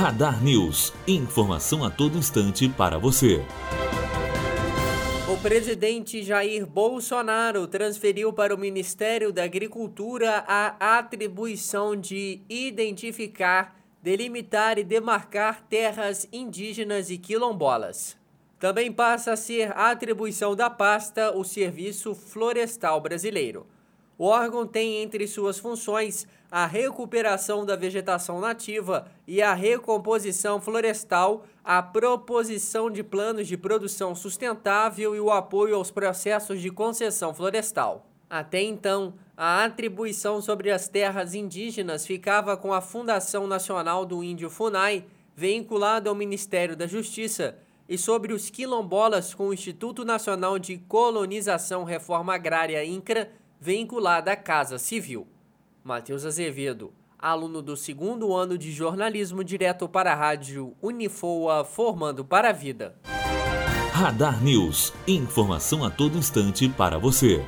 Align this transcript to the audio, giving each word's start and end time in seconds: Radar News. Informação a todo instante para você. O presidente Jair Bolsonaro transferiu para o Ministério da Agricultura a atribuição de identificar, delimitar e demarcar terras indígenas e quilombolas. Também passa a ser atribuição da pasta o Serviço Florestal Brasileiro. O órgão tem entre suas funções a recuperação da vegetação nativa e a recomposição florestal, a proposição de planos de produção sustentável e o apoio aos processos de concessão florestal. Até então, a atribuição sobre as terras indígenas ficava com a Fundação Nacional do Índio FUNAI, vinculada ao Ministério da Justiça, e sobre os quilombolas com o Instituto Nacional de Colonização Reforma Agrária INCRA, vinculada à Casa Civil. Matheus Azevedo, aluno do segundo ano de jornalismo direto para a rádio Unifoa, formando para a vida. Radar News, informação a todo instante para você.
Radar 0.00 0.42
News. 0.42 0.94
Informação 1.06 1.84
a 1.84 1.90
todo 1.90 2.16
instante 2.16 2.66
para 2.70 2.96
você. 2.96 3.44
O 5.30 5.36
presidente 5.42 6.22
Jair 6.22 6.66
Bolsonaro 6.66 7.66
transferiu 7.66 8.32
para 8.32 8.54
o 8.54 8.58
Ministério 8.58 9.30
da 9.30 9.44
Agricultura 9.44 10.42
a 10.48 10.96
atribuição 10.96 11.94
de 11.94 12.40
identificar, 12.48 13.78
delimitar 14.02 14.78
e 14.78 14.84
demarcar 14.84 15.66
terras 15.68 16.26
indígenas 16.32 17.10
e 17.10 17.18
quilombolas. 17.18 18.16
Também 18.58 18.90
passa 18.90 19.34
a 19.34 19.36
ser 19.36 19.76
atribuição 19.76 20.56
da 20.56 20.70
pasta 20.70 21.36
o 21.36 21.44
Serviço 21.44 22.14
Florestal 22.14 23.02
Brasileiro. 23.02 23.66
O 24.20 24.26
órgão 24.26 24.66
tem 24.66 24.96
entre 24.96 25.26
suas 25.26 25.58
funções 25.58 26.26
a 26.50 26.66
recuperação 26.66 27.64
da 27.64 27.74
vegetação 27.74 28.38
nativa 28.38 29.10
e 29.26 29.40
a 29.40 29.54
recomposição 29.54 30.60
florestal, 30.60 31.46
a 31.64 31.82
proposição 31.82 32.90
de 32.90 33.02
planos 33.02 33.48
de 33.48 33.56
produção 33.56 34.14
sustentável 34.14 35.16
e 35.16 35.20
o 35.20 35.30
apoio 35.30 35.74
aos 35.74 35.90
processos 35.90 36.60
de 36.60 36.68
concessão 36.68 37.32
florestal. 37.32 38.04
Até 38.28 38.60
então, 38.60 39.14
a 39.34 39.64
atribuição 39.64 40.42
sobre 40.42 40.70
as 40.70 40.86
terras 40.86 41.32
indígenas 41.32 42.06
ficava 42.06 42.58
com 42.58 42.74
a 42.74 42.82
Fundação 42.82 43.46
Nacional 43.46 44.04
do 44.04 44.22
Índio 44.22 44.50
FUNAI, 44.50 45.06
vinculada 45.34 46.10
ao 46.10 46.14
Ministério 46.14 46.76
da 46.76 46.86
Justiça, 46.86 47.56
e 47.88 47.96
sobre 47.96 48.34
os 48.34 48.50
quilombolas 48.50 49.32
com 49.32 49.48
o 49.48 49.54
Instituto 49.54 50.04
Nacional 50.04 50.58
de 50.58 50.76
Colonização 50.76 51.84
Reforma 51.84 52.34
Agrária 52.34 52.84
INCRA, 52.84 53.40
vinculada 53.60 54.32
à 54.32 54.36
Casa 54.36 54.78
Civil. 54.78 55.26
Matheus 55.84 56.24
Azevedo, 56.24 56.92
aluno 57.18 57.60
do 57.60 57.76
segundo 57.76 58.34
ano 58.34 58.56
de 58.56 58.72
jornalismo 58.72 59.44
direto 59.44 59.86
para 59.86 60.12
a 60.12 60.16
rádio 60.16 60.74
Unifoa, 60.80 61.64
formando 61.64 62.24
para 62.24 62.48
a 62.48 62.52
vida. 62.52 62.96
Radar 63.92 64.42
News, 64.42 64.94
informação 65.06 65.84
a 65.84 65.90
todo 65.90 66.16
instante 66.16 66.68
para 66.70 66.98
você. 66.98 67.44